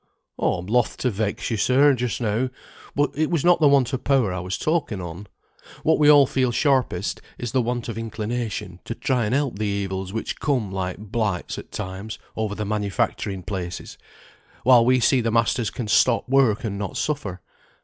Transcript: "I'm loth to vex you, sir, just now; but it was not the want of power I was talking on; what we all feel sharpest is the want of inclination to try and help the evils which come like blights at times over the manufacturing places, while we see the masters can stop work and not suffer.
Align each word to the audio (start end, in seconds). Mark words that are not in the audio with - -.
"I'm 0.39 0.65
loth 0.65 0.97
to 0.97 1.11
vex 1.11 1.51
you, 1.51 1.57
sir, 1.57 1.93
just 1.93 2.19
now; 2.19 2.49
but 2.95 3.11
it 3.13 3.29
was 3.29 3.45
not 3.45 3.61
the 3.61 3.67
want 3.67 3.93
of 3.93 4.03
power 4.03 4.33
I 4.33 4.39
was 4.39 4.57
talking 4.57 4.99
on; 4.99 5.27
what 5.83 5.99
we 5.99 6.09
all 6.09 6.25
feel 6.25 6.51
sharpest 6.51 7.21
is 7.37 7.51
the 7.51 7.61
want 7.61 7.87
of 7.87 7.99
inclination 7.99 8.79
to 8.85 8.95
try 8.95 9.25
and 9.27 9.35
help 9.35 9.59
the 9.59 9.67
evils 9.67 10.11
which 10.11 10.39
come 10.39 10.71
like 10.71 10.97
blights 10.97 11.59
at 11.59 11.71
times 11.71 12.17
over 12.35 12.55
the 12.55 12.65
manufacturing 12.65 13.43
places, 13.43 13.99
while 14.63 14.83
we 14.83 14.99
see 14.99 15.21
the 15.21 15.29
masters 15.31 15.69
can 15.69 15.87
stop 15.87 16.27
work 16.27 16.63
and 16.63 16.79
not 16.79 16.97
suffer. 16.97 17.39